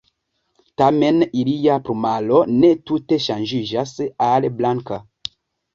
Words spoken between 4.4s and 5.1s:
blanka.